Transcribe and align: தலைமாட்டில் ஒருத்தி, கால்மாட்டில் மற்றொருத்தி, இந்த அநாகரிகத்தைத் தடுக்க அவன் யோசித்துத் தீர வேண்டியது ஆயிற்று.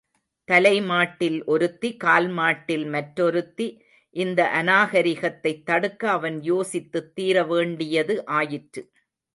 தலைமாட்டில் 0.47 1.43
ஒருத்தி, 1.45 1.97
கால்மாட்டில் 2.03 2.89
மற்றொருத்தி, 2.89 3.67
இந்த 4.15 4.49
அநாகரிகத்தைத் 4.63 5.63
தடுக்க 5.63 6.09
அவன் 6.09 6.41
யோசித்துத் 6.43 7.15
தீர 7.15 7.43
வேண்டியது 7.43 8.25
ஆயிற்று. 8.25 8.83